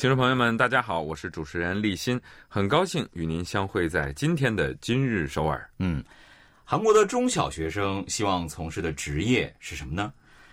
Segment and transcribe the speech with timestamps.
[0.00, 2.18] 听众朋友们，大家好，我是主持人立新，
[2.48, 5.68] 很高兴与您相会在今天的今日首尔。
[5.78, 6.02] 嗯，
[6.64, 10.10] 韩国的中小学生希望从事的职业是什么呢？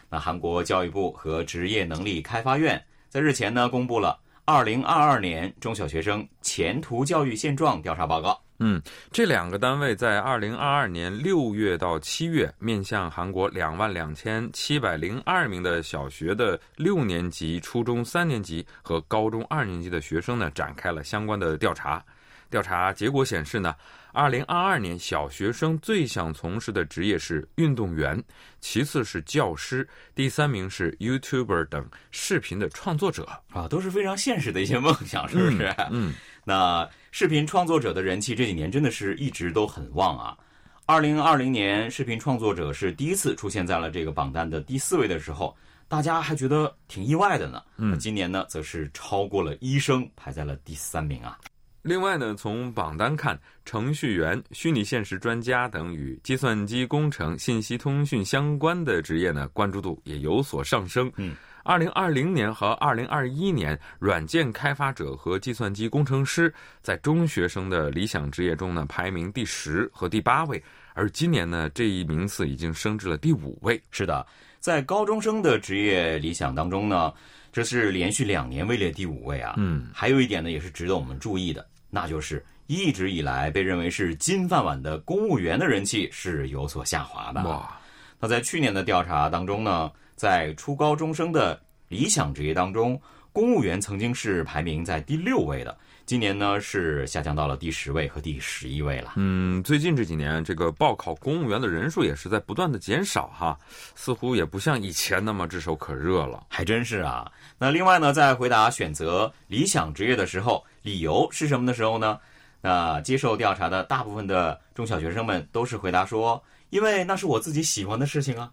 [0.10, 4.20] 那韩国教育部和职业能力开发院在日前呢公布了。
[4.44, 8.38] 二零二二年中小学生前途教育现状调查报告。
[8.60, 22.04] 嗯，这两个单位在二零二二年六月到七月，面向韩国两万两千七百零二名的小学的六年级、初中三年级和高中二年级的学生呢，展开了相关的调查。
[22.50, 23.76] 调查结果显示呢。
[24.14, 28.20] 二零二二年，小学生最想从事的职业是运动员，
[28.59, 35.72] 其次是教师，第三名是 YouTuber 等视频的创作者啊，都是非常现实的一些梦想，是不是？
[35.92, 36.14] 嗯，
[36.48, 40.38] 那视频创作者的人气这几年真的是一直都很旺啊。
[40.86, 45.53] 二零二零年，视频创作者是第一次出现在了这个榜单的第四位的时候，
[45.90, 47.62] 大家还觉得挺意外的呢。
[47.75, 51.38] 嗯，今年呢，则是超过了医生，排在了第三名啊。
[51.81, 61.12] 另外呢，从榜单看，程序员、虚拟现实专家等与计算机工程、信息通讯相关的职业呢，关注度也有所上升。
[61.18, 61.36] 嗯，
[61.68, 66.52] 二零二零年和二零二一年，软件开发者和计算机工程师
[66.82, 73.82] 在中学生的理想职业中呢，排名第十和第八位，而今年呢，这一名次已经升至了第五位。
[73.92, 74.26] 是的，
[74.62, 77.14] 在高中生的职业理想当中呢，
[77.52, 79.56] 这是连续两年位列第五位啊。
[79.58, 81.68] 嗯，还有一点呢，也是值得我们注意的。
[81.90, 87.44] 那就是一直以来被认为是金饭碗的公务员的人气是有所下滑的。
[87.44, 87.78] 哇，
[88.22, 93.00] 那在去年的调查当中呢，在初高中生的理想职业当中，
[93.31, 99.14] 公务员曾经是排名在第六位的，今年呢是下降到了第十位和第十一位了。
[99.16, 103.58] 嗯，最近这几年，这个报考公务员的人数也是在不断的减少哈，
[103.96, 106.46] 似乎也不像以前那么炙手可热了。
[106.50, 107.31] 还真是啊。
[107.58, 110.64] 那另外呢，在回答选择理想职业的时候。
[110.84, 112.18] 理由是什么的时候呢？
[112.62, 118.50] 那接受调查的大部分的中小学生们都是回答说：“因为那是我自己喜欢的事情啊。”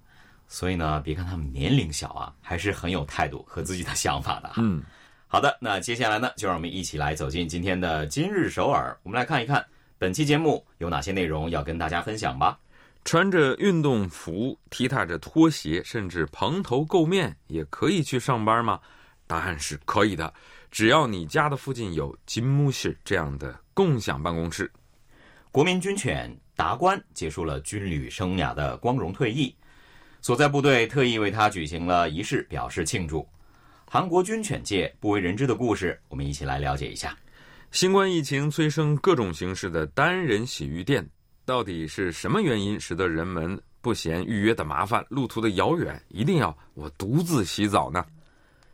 [0.54, 4.52] 所以呢，别看他们年龄小啊，还是很有态度和自己的想法的。
[4.58, 4.80] 嗯，
[5.26, 8.96] 好的，那接下来呢，就让我们一起来走进今天的今日首尔。
[9.02, 9.66] 我们来看一看
[9.98, 12.56] 本期节目有哪些内容要跟大家分享吧。
[13.04, 18.78] 穿着运动服、踢踏着拖鞋，甚至蓬头垢面，也可以去上班吗？
[19.26, 20.32] 答案是可以的。
[20.70, 24.70] 只要你家的附近有金木室这样的共享办公室，
[25.50, 29.52] 国民军犬达官结束了军旅生涯的光荣退役，
[30.24, 33.28] 所在部队特意为他举行了仪式表示庆祝。
[33.84, 37.14] 韩国军犬界不为人知的故事，我们一起来了解一下。
[37.72, 41.06] 新冠疫情催生各种形式的单人洗浴店，
[41.44, 48.02] 到底是什么原因使得人们不嫌预约的麻烦、路途的遥远，一定要我独自洗澡呢？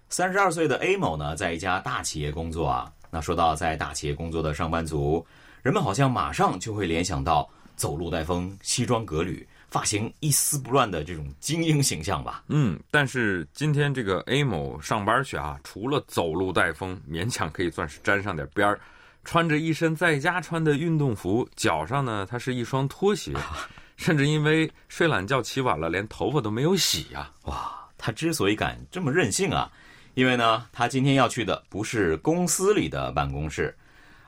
[0.09, 2.93] 三十二岁的 A 某呢，在一家大企业工作啊。
[3.11, 5.27] 那说到在大企业工作的上班族，
[5.65, 12.43] 人们好像马上就会联想到走路带风、西装革履、发型一丝不乱的这种精英形象吧。
[12.49, 18.81] 嗯，但是今天这个 A 某上班去啊，除了走路带风，勉强可以算是沾上点边儿，
[19.25, 23.33] 穿着一身在家穿的运动服，脚上呢，它是一双拖鞋，
[23.97, 27.31] 甚至因为睡懒觉起晚了，连头发都没有洗呀。
[27.45, 29.71] 哇，他之所以敢这么任性啊！
[30.15, 33.73] 因为呢，他今天要去的不是公司里的办公室，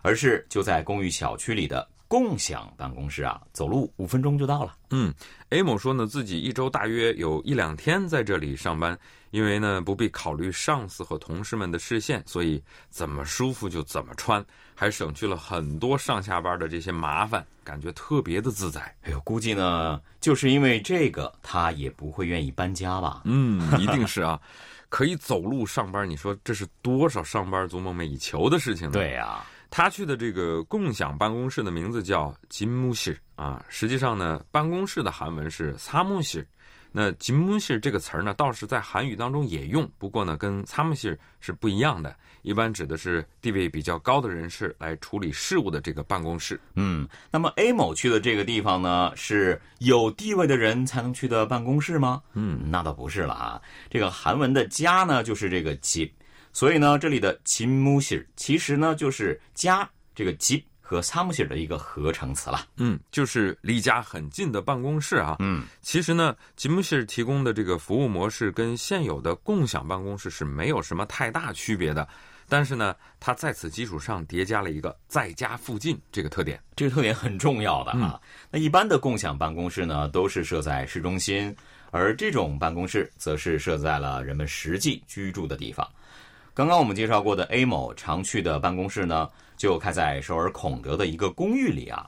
[0.03, 4.77] 而是就在公寓小区里的共享办公室啊，走路五分钟就到了。
[4.91, 5.11] 嗯
[5.49, 8.99] ，A 某说呢，自己一周大约有一两天在这里上班，
[9.31, 14.45] 因为呢不必考虑上司和同事们的视线，所以怎么舒服就怎么穿，
[14.75, 18.83] 还省去了很多上下班的这些麻烦，感觉特别的自在。
[19.05, 23.23] 哎呦，估计呢，就是因为这个，他也不会愿意搬家吧？
[23.25, 24.39] 嗯，一定是啊。
[24.93, 28.93] 可以走路上班，你说这是多少上班族梦寐以求的事情呢？
[28.93, 29.43] 对呀，
[29.75, 36.47] 他去的这个共享办公室的名字叫金木室啊，实际上呢，办公室的韩文是擦木室。
[36.95, 42.15] 那金木室这个词儿呢，倒是在韩语当中也用，不过呢，跟擦木室是不一样的。
[42.43, 46.61] 一般指的是地位比较高的人士来处理事务的这个办公室。
[46.75, 52.21] 嗯，那么 A 某去的这个地方呢，是有地位的人才能去的办公室吗？
[52.35, 53.63] 嗯，那倒不是了啊。
[53.89, 56.11] 这个韩文的家呢，就是这个 집，
[56.53, 62.67] 所以呢，这里的勤木西其实呢就是家这个吉和萨木西的一个合成词了。
[62.77, 65.37] 嗯，就是离家很近的办公室啊。
[65.39, 72.07] 嗯，其实呢，吉姆希尔提供的这个服务模式跟现有的共享办公室是没有什么太大区别的。
[72.49, 78.21] 但是呢，它在此基础上叠加了一个在家附近这个特点，这个特点很重要的啊。
[78.51, 81.57] 那一般的共享办公室呢，都是设在市中心，
[81.91, 85.89] 而这种办公室则是设在了人们实际居住的地方。
[86.55, 89.27] 刚刚我们介绍过的 A 某常去的办公室呢，
[89.57, 92.07] 就开在首尔孔德的一个公寓里啊。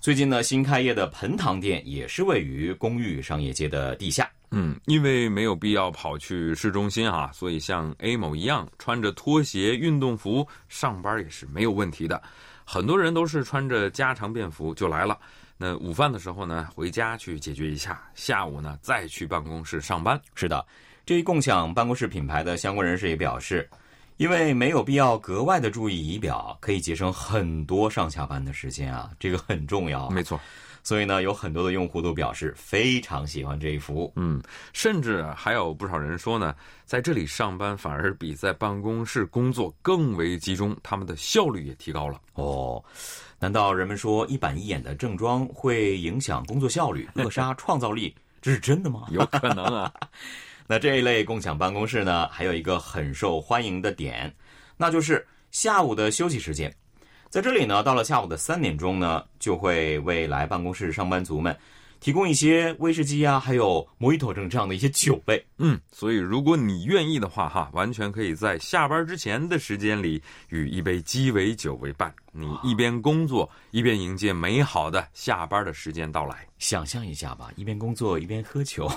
[0.00, 4.30] 最近呢，新开业的盆塘店也是位于公寓商业街的地下。
[4.50, 12.20] 嗯，因为没有必要跑去市中心啊，所以像 A 某一样穿着拖鞋、运动服上班也是没有问题的。
[12.64, 15.18] 很多人都是穿着家常便服就来了。
[15.58, 20.18] 那午饭的时候呢，回家去解决一下；下午呢，再去办公室上班。
[20.34, 20.64] 是的，
[21.04, 23.68] 这一共享办公室品牌的相关人士也表示，
[24.16, 30.08] 因为没有必要格外的注意仪表，可以节省很多上下班的时间啊，这个很重要。
[30.10, 30.40] 没错。
[30.84, 34.12] 所以呢，有很多的用户都表示非常喜欢这一服务。
[34.16, 34.42] 嗯，
[34.72, 36.52] 甚至还有不少人说呢，
[36.84, 42.20] 在这里上班反而比在办公室工作更为集中，他们的效率也提高了。
[42.34, 42.82] 哦，
[43.38, 48.12] 难道人们说一板一眼的正装会影响工作效率、扼杀创造力？
[48.40, 49.06] 这是真的吗？
[49.14, 49.92] 有可能啊。
[50.66, 54.32] 那这一类共享办公室呢，还有一个很受欢迎的点，
[54.76, 56.74] 那就是下午的休息时间。
[57.28, 61.56] 在这里呢，到了下午的三点钟呢，就会为来办公室上班族们
[61.98, 65.42] 提供一些威士忌啊，还有摩伊托这样的一些酒类。
[65.58, 76.46] 嗯，所以如果你愿意的话，哈，完全可以在下班之前的时间里，与一杯鸡尾酒为伴，你一边工作一边迎接美好的下班的时间到来。
[76.58, 78.90] 想象一下吧，一边工作一边喝酒，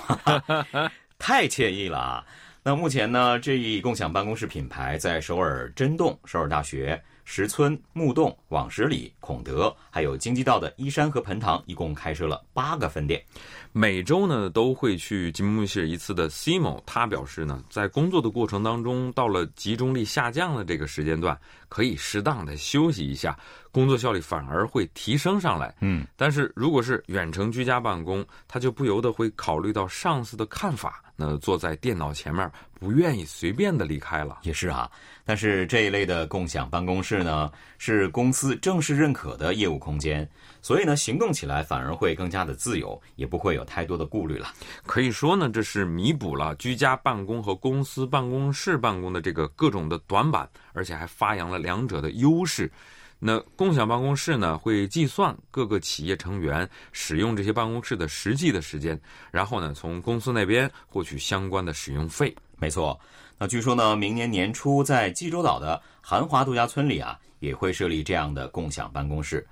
[1.18, 2.24] 太惬意了啊！
[2.62, 7.00] 那目前呢，这一共享办公室品牌在首尔真洞、首尔大学。
[7.28, 13.20] 石村、木洞、往十里、孔德，还有京畿道的依山和盆塘，一共开设了八个分店。
[13.72, 21.36] 每周呢都会去金木市一次的 C 某，他表示呢，在工作的过程当中，到了集中力下降的这个时间段，
[21.68, 23.36] 可以适当的休息一下，
[23.76, 25.74] 工作效率反而会提升上来。
[25.82, 31.02] 嗯，但是如果是远程居家办公，他就不由得会考虑到上司的看法。
[31.14, 32.50] 那坐在电脑前面，
[32.80, 34.90] 不愿意随便的离开了，也是啊。
[35.26, 40.26] 但是这一类的共享办公室呢，是公司正式认可的业务空间，
[40.62, 44.52] 所以呢，行动起来反而会更加的自由，也不会有太多的顾虑了。
[44.86, 52.70] 可以说呢，这是弥补了居家办公和公司办公室办公的这个各种的短板，而且还发扬了两者的优势。
[53.18, 62.34] 那共享办公室呢，会计算各个企业成员使用这些办公室的实际的时间，然后呢，从公司那边获取相关的使用费。
[62.58, 62.98] 没错。
[63.38, 69.46] 那据说呢，明年年初在济州岛的韩华度假村里啊，也会设立这样的共享办公室。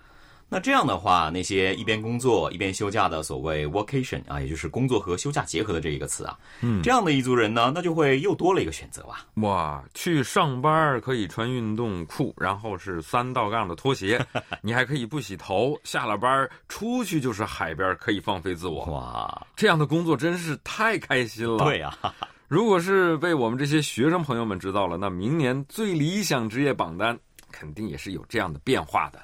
[0.49, 9.26] 那这样的话，那些一边工作一边休假的所谓 vacation 啊，也就是工作和休假结合的这一个词啊，嗯，这样的一族人呢，那就会又多了一个选择吧。
[9.37, 14.25] 哇，去上班可以穿运动裤，然后是三道杠的拖鞋，
[14.62, 18.85] 你还可以不洗头，下了班出去就是海边，可以放飞自我。
[18.85, 21.64] 哇，这样的工作真是太开心了。
[21.64, 21.96] 对呀，
[22.46, 27.19] 如果是被我们这些学生朋友们知道了，那明年最理想职业榜单
[27.51, 29.19] 肯定也是有这样的变化的。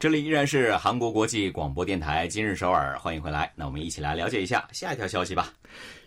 [0.00, 3.52] 这里依然是韩国国际广播电台今日首尔，欢迎回来。
[3.56, 5.52] 那我们一起来了解一下下一条消息吧。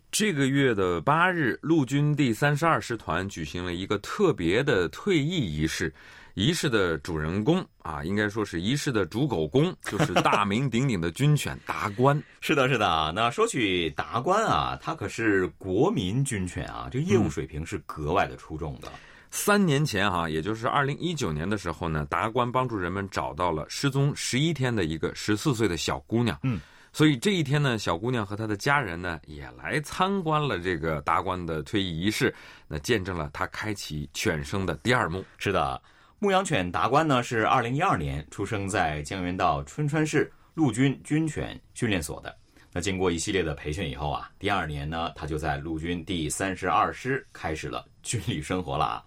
[0.09, 5.93] 这个月的八日，陆军第三十二师团举行了一个特别的退役仪式。
[6.35, 12.17] 仪式的主人公啊，应该说是仪式的主狗公，就是大名鼎鼎的军犬达官。
[12.39, 13.11] 是的，是的。
[13.13, 18.89] 那说起达官啊，他可是国民军犬啊，这个业务水平是格外的出众的。
[19.33, 26.37] 三年前，哈，也就是二零一九年的时候呢，达官帮助人们找到了失踪十一天的一个十四岁的小姑娘。
[26.43, 26.59] 嗯，
[26.91, 32.35] 所以这一天呢，小姑娘和她的家人呢，也来参观了这个达官的退役仪式，
[32.67, 35.23] 那见证了他开启犬生的第二幕。
[35.37, 35.81] 是的，
[36.19, 42.35] 牧羊犬达官呢，是二零一二年出生在江原道春川市陆军军犬训练所的。
[42.73, 49.03] 那经过一系列的培训以后啊，第二年呢，他就在陆军第三十二师开始了军旅生活了啊。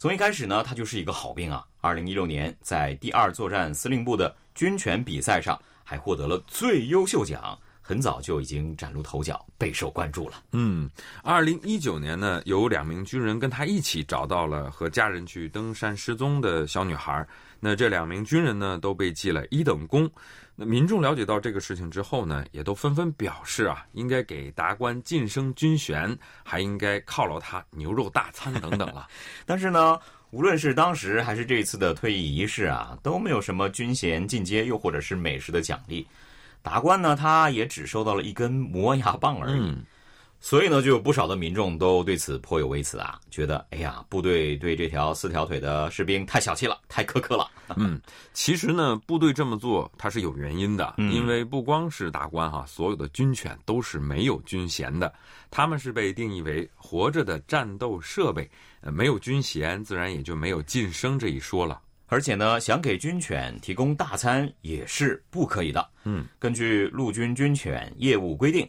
[0.00, 1.66] 从一开始呢，他就是一个好兵啊。
[1.80, 7.58] 二零一六年，在第二作战司令部的军犬比赛上，还获得了最优秀奖，
[7.88, 10.42] 很早就已经崭露头角，备受关注了。
[10.52, 10.90] 嗯，
[11.22, 17.26] 二零一九年呢，有两名军人跟他一起找到了和家人去登山失踪的小女孩。
[17.58, 20.06] 那这两名军人呢，都被记了一等功。
[20.54, 26.14] 那民众了解到这个事情之后呢，也都纷纷表示啊，应该给达官晋升军衔，
[26.44, 29.08] 还应该犒劳他牛肉大餐等等了。
[29.46, 29.98] 但是呢，
[30.30, 36.06] 无论是当时还是这次的退役仪式啊，都没有什么军衔进阶，又或者是美食的奖励。
[36.62, 39.76] 达官呢，他也只收到了一根磨牙棒而已。
[40.40, 47.50] 所以呢，就有不少的民众都对此颇有微词啊，觉得哎呀，部队对这条四条腿的士兵太小气了，太苛刻了。
[47.74, 48.00] 嗯，
[48.32, 55.12] 其实呢，部队这么做它是有原因的，因为不光是达官哈，所有的军犬都是没有军衔的，
[55.50, 58.48] 他们是被定义为活着的战斗设备，
[58.80, 61.80] 呃，没有军衔，自然也就没有晋升这一说了。
[62.08, 65.86] 而且呢，想给军犬提供大餐也是不可以的。
[66.04, 68.66] 嗯，根据陆军军犬业务规定，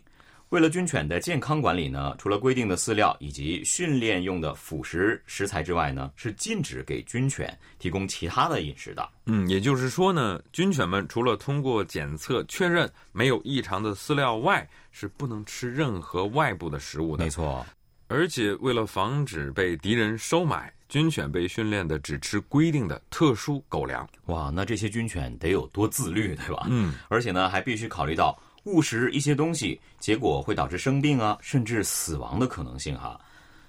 [0.50, 9.10] 为了军犬的健康管理呢，除了规定的饲料以及训练用的辅食食材之外呢，是禁止给军犬提供其他的饮食的。
[9.26, 17.24] 嗯，也就是说呢，军犬们除了通过检测确认没有异常的饲料外，是不能吃任何外部的食物的。
[17.24, 17.66] 没错，
[18.08, 20.74] 而且为了防止被敌人收买。
[20.90, 26.66] 军犬被训练的只吃规定的特殊狗粮，哇，那这些军犬得有多自律，对吧？
[26.68, 33.20] 嗯，而且呢，还必须考虑到误食一些东西，结果会导致生病啊，甚至死亡的可能性哈。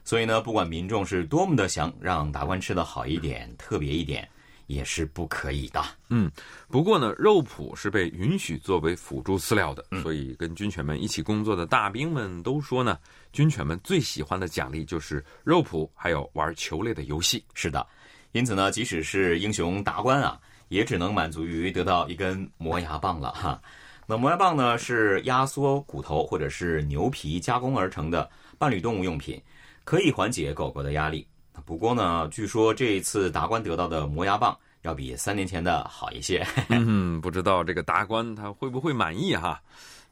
[0.03, 4.27] 所以呢，不管民众是多么的想让达官吃的好一点、特别一点。
[4.71, 5.83] 也是不可以的。
[6.11, 6.31] 嗯，
[6.69, 12.97] 不过呢，肉脯是被允许作为辅助饲料的，所以跟军犬们一起工作的大兵们都说呢，
[13.33, 17.45] 军犬们最喜欢的奖励就是肉脯，还有玩球类的游戏。
[17.53, 17.85] 是的，
[18.31, 23.61] 因此呢，即使是英雄达官啊，也只能满足于得到一根磨牙棒了哈。
[24.07, 29.43] 那磨牙棒呢，是压缩骨头或者是牛皮加工而成的伴侣动物用品，
[29.83, 31.27] 可以缓解狗狗的压力。
[31.65, 36.47] 不过呢，据说这一次达官得到的磨牙棒要比三年前的好一些。
[36.71, 39.61] 嗯，不知道这个达官他会不会满意哈？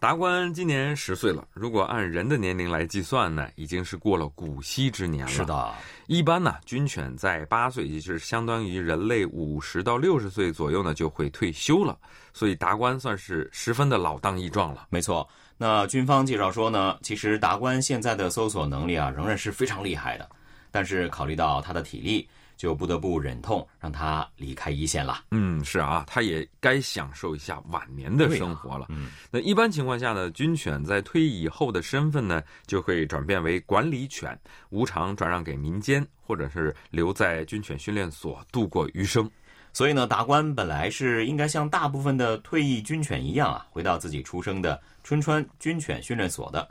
[0.01, 5.33] 达官今年十岁了，如果按人的年龄来计算呢，已经是过了古稀之年了。
[5.33, 5.75] 是的，
[6.07, 11.99] 一般呢，军犬在八岁，也就是相当于人类五十到六十岁左右呢，就会退休了。
[12.33, 14.87] 所以达官算是十分的老当益壮了。
[14.89, 20.29] 没错，那军方介绍说呢，其实达官现在的搜索能力啊，仍然是非常厉害的。
[20.71, 25.23] 但是考虑到他的体力，就不得不忍痛让他离开一线了。
[25.31, 28.87] 嗯，是啊，他也该享受一下晚年的生活了。
[28.89, 34.37] 嗯，那一般情况下呢，军犬在退役以后的身份呢，就会转变为管理犬，
[34.71, 39.31] 无偿转让给民间，或者是留在军犬训练所度过余生。
[39.73, 46.69] 所以呢，达官本来是应该像大部分的退役军犬一样啊，回到自己出生的春川军犬训练所的。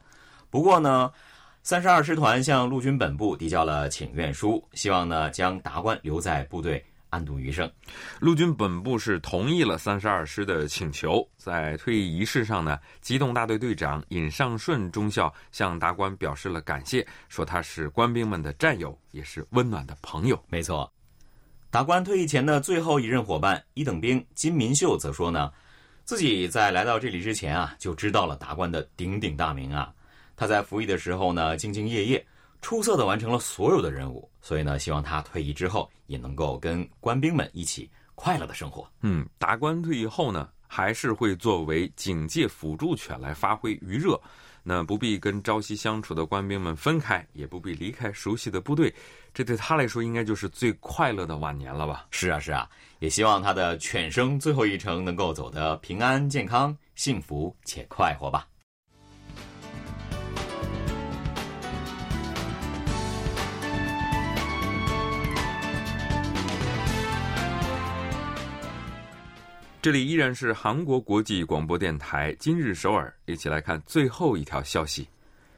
[0.49, 1.09] 不过呢。
[1.67, 7.69] 三十二师团向陆军本部递交了请愿书，希望呢将达官留在部队安度余生。
[8.21, 20.41] 陆军本部是同意了三十二师的请求，在退役仪式上呢，机动大队队长尹尚顺中校向达官表示了感谢，说他是官兵们的战友，也是温暖的朋友。
[20.47, 20.89] 没错，
[21.69, 25.51] 达官退役前的最后一任伙伴一等兵金民秀则说呢，
[26.05, 29.93] 自己在来到这里之前啊，就知道了达官的鼎鼎大名啊。
[30.37, 32.25] 他在服役的时候呢，兢兢业业，
[32.61, 38.87] 出色的完成了所有的任务，所以呢，希望他退役之后也能够跟官兵们一起快乐的生活。
[39.01, 44.19] 嗯，达官退役后呢，还是会作为警戒辅助犬来发挥余热，
[44.61, 48.93] 那不必跟朝夕相处的官兵们分开，也不必离开熟悉的部队，
[49.33, 52.05] 这对他来说应该就是最快乐的晚年了吧？
[52.11, 58.47] 是啊，是啊，也希望他的犬生最后一程能够走得平安、健康、幸福且快活吧。
[69.79, 75.07] 这里依然是韩国国际广播电台今日首尔，一起来看最后一条消息。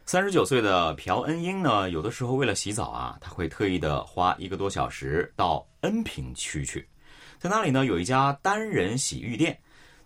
[0.06, 6.86] 三十九岁的朴恩英呢，有的时候为了洗澡啊，他会特意的花一个多小时到恩平区去，
[7.40, 9.58] 在那里呢有一家单人洗浴店。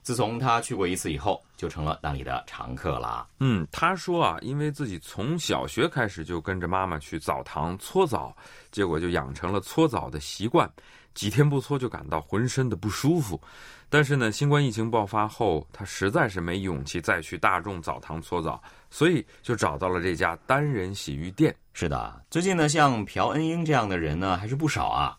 [0.04, 3.28] 自从他去过一次以后，就成了那里的常客了。
[3.40, 8.36] 嗯，他说啊，因为自己从小学开始就跟着妈妈去澡堂搓澡，
[8.72, 10.70] 结果就养成了搓澡的习惯。
[11.14, 13.40] 几天不搓就感到浑身的不舒服，
[13.88, 21.56] 但是呢，新冠疫情爆发后，他实在是没勇气再去大众澡堂搓澡，所以就找到了这家单人洗浴店。
[21.72, 25.16] 是的，最近呢，像朴恩英这样的人呢还是不少啊。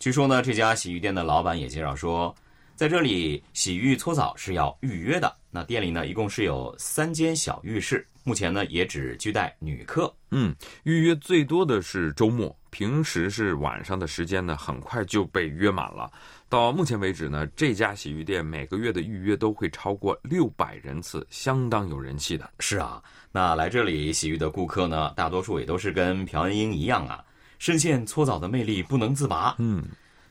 [0.00, 2.34] 据说呢，这家洗浴店的老板也介绍说，
[2.76, 5.34] 在这里洗浴搓澡是要预约的。
[5.50, 10.14] 那店里呢，一共是有三间小浴室，目前呢也只接待女客。
[10.30, 10.54] 嗯，
[10.84, 16.10] 预约最多的是周末，平时是晚上的时间呢，很快就被约满了。
[16.50, 22.50] 到目前为止呢，这家洗浴店每个月的预约都会超过六百人次，相当有人气的。
[22.60, 23.02] 是啊，
[23.32, 27.24] 那来这里洗浴的顾客呢，大多数也都是跟朴恩英一样啊，
[27.58, 29.56] 深陷搓澡的魅力不能自拔。
[29.58, 29.82] 嗯，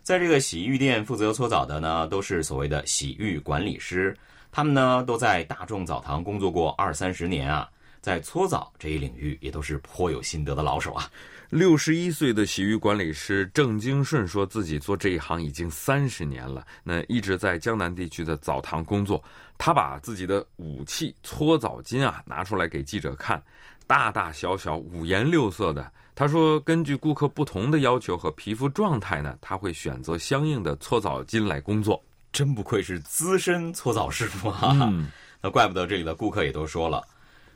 [0.05, 4.15] 在这个洗浴店负责搓澡的呢，都是所谓的洗浴管理师，
[4.51, 7.67] 他们呢都在大众澡堂工作过二三十年啊，
[8.01, 11.09] 在搓澡这一领域也都是颇有心得的老手啊。
[11.49, 19.23] 六十一岁的洗浴管理师郑经顺说自己做这一行已经三十年了，那一直在江南地区的澡堂工作。
[19.57, 23.41] 他把自己的武器搓澡巾啊拿出来给记者看，
[23.87, 25.91] 大大小小、五颜六色的。
[26.13, 32.01] 他说，根据顾客不同的要求和皮肤状态呢，他会选择相应的搓澡巾来工作。
[32.31, 34.77] 真不愧是资深搓澡师傅啊！
[34.81, 35.09] 嗯，
[35.41, 37.01] 那怪不得这里的顾客也都说了，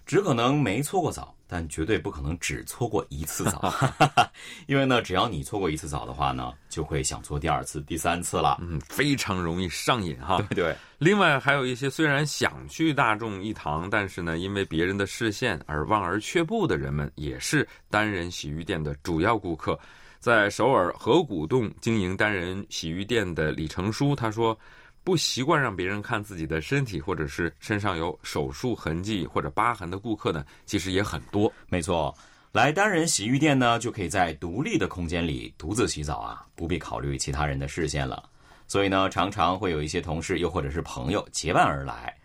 [0.09, 1.35] 只可能没搓过澡。
[1.51, 3.73] 但绝对不可能只搓过一次澡，
[4.67, 8.59] 因为呢，只要你搓过一次澡的话呢，就会想搓第二次、第三次了。
[8.61, 10.37] 嗯，非常容易上瘾哈。
[10.53, 10.75] 对对。
[10.99, 19.75] 另外还有一些虽然想去大众一堂，但是呢，因为别人的视线而望而却步的人们，也是单人洗浴店的主要顾客。
[20.19, 24.55] 在首尔河谷洞经营单人洗浴店的李成书他说。
[25.03, 31.51] 不习惯让别人看自己的身体，或者是身上有手术痕迹或者疤痕的顾客呢，其实也很多。
[31.67, 32.15] 没错，
[32.51, 38.29] 来单人洗浴店呢，就可以在独立的空间里独自洗澡啊，不必考虑其他人的视线了。
[38.67, 42.15] 所以呢，常常会有一些同事又或者是朋友结伴而来。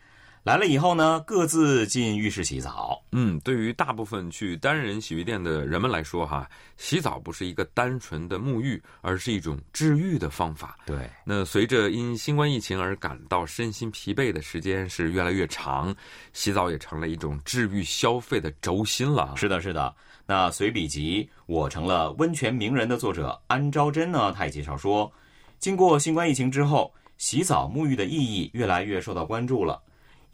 [0.44, 3.02] 来了以后呢，各自进浴室洗澡。
[3.12, 6.46] 嗯，对于大部分去单人洗浴店的人们来说，哈，
[6.76, 10.76] 洗澡不是一个单纯的沐浴，而是一种治愈的方法。
[10.84, 11.08] 对。
[11.24, 15.96] 那随着因新冠疫情而感到身心疲惫的时间是越来越长，
[16.34, 19.32] 洗澡也成了一种治愈消费的轴心了。
[19.36, 19.94] 是的，是的。
[20.26, 25.10] 那随笔集《我成了温泉名人》的作者安昭珍呢，他也介绍说，
[25.58, 29.80] 经过新冠疫情之后，洗澡沐浴的意义越来越受到关注了。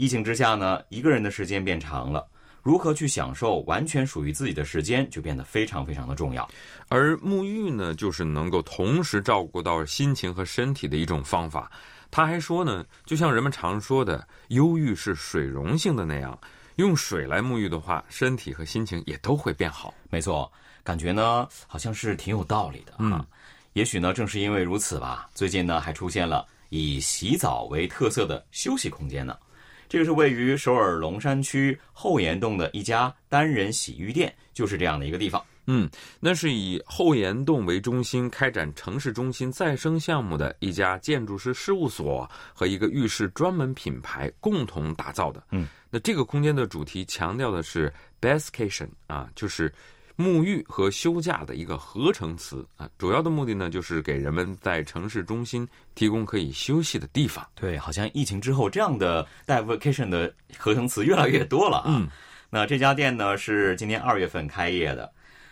[0.01, 2.27] 疫情之下呢，一个人的时间变长了，
[2.63, 6.49] 如何去享受完全属于自己的时间，就变得非常非常的重要。
[6.89, 11.71] 而沐浴呢，就是能够同时照顾到心情和身体的一种方法。
[12.11, 16.41] 他还说呢，就像人们常说的，忧郁是水溶性的那样，
[16.77, 19.93] 用水来沐浴的话，身体和心情也都会变好。
[20.09, 20.51] 没错，
[20.83, 23.23] 感觉呢，好像是挺有道理的啊。
[23.75, 29.37] 也许呢，正是因为如此吧，最近呢，还出现了以洗澡为特色的休息空间呢。
[29.91, 35.45] 这个是位于首尔龙山区后岩洞的一家单人洗浴店，就是这样的一个地方。
[35.67, 45.43] 嗯，那是以后岩洞为中心开展城市中心再生项目的一家建筑师事务所和一个浴室专门品牌共同打造的。
[45.51, 49.73] 嗯，那这个空间的主题强调的是 “bestcation” 啊，就是。
[50.21, 57.49] 沐浴和休假的一个合成词啊，主要的目的呢，就是给人们在城市中心提供可以休息的地方。
[57.55, 61.85] 对，好像疫情之后，这样的带 vacation 的合成词越来越多了啊。
[61.89, 62.07] 嗯，
[62.51, 65.11] 那这家店呢是今年二月份开业的，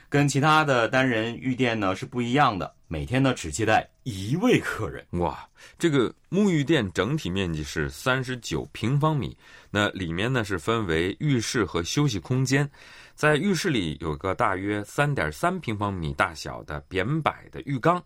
[0.09, 5.05] 跟其他的单人浴店呢是不一样的，每天呢只接待一位客人。
[5.13, 9.37] 哇，这个沐浴店整体面积是三十九平方米，
[9.71, 12.71] 那里面呢是分为浴室和休息空间。
[13.19, 18.01] 在浴室里有个大约三点三平方米大小的扁摆的浴缸，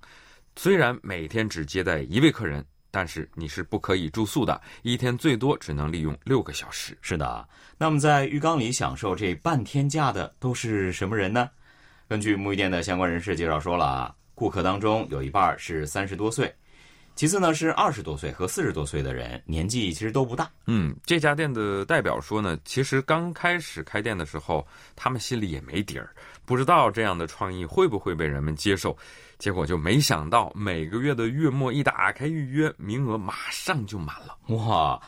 [0.57, 6.97] 虽然每天只接待一位客人，但是你是不可以住宿的，一天最多只能利用六个小时。
[7.03, 7.47] 是的，
[7.77, 11.51] 那么在浴缸里享受这半天假的都是什么人呢？
[12.09, 16.51] 根据沐浴店的相关人士介绍说了啊，顾客当中有一半是三十多岁。
[17.15, 20.51] 其次呢，是二十多岁和四十多岁的人，年纪其实都不大。
[20.67, 26.11] 嗯，这家店的代表说呢，其实刚开始开店的时候，他们心里也没底儿，
[26.45, 28.97] 不知道这样的创意会不会被人们接受。
[29.39, 34.37] 结果就没想到，每个月的月末一打开预约，名额马上就满了。
[34.57, 35.01] 哇，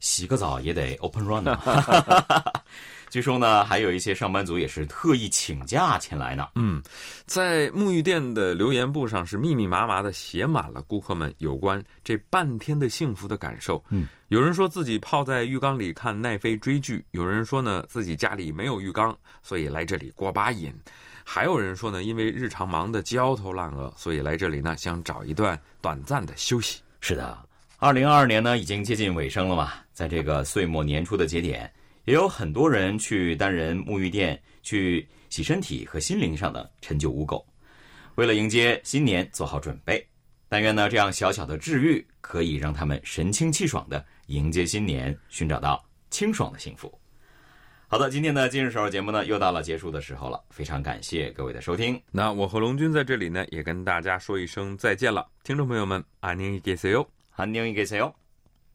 [0.00, 1.58] 洗个澡也得 open run 呢。
[3.14, 6.48] 据说呢，还有一些上班族也是特意请假前来呢。
[6.56, 6.82] 嗯，
[7.26, 13.80] 在沐浴店的留言簿上是密密麻麻的写满了顾客们有关这半天的幸福的感受。
[13.90, 20.74] 嗯，有人说自己泡在浴缸里看奈飞追剧，有人说呢自己家里没有浴缸，所以来这里过把瘾，
[21.22, 26.80] 还有人说呢因为日常忙得焦头烂额，所以来这里呢想找一段短暂的休息。
[27.00, 27.38] 是的，
[27.78, 31.72] 二零二二年呢已经接近尾声了嘛，在这个岁末年初的节点。
[32.05, 37.43] 也有很多人去单人沐浴店去洗身体和心灵上的陈旧污垢，
[38.15, 40.05] 为了迎接新年做好准备。
[40.47, 46.91] 但愿呢，这样小小的治愈 可以让他们神清气爽的迎接新年，寻找到清爽的幸福。
[47.87, 52.01] 好的，今天的今日首尔节目呢，又到了结束的时候了，非常感谢各位的收听。
[52.11, 58.13] 那我和龙军在这里呢，也跟大家说一声再见了，听众朋友们，안녕히계세 요， 안녕히계세 요。